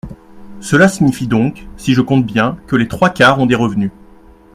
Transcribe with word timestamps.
Cela 0.61 0.87
signifie 0.87 1.27
donc, 1.27 1.67
si 1.77 1.93
je 1.93 2.01
compte 2.01 2.25
bien, 2.25 2.57
que 2.65 2.75
les 2.75 2.87
trois 2.87 3.11
quarts 3.11 3.37
ont 3.37 3.45
des 3.45 3.53
revenus. 3.53 3.91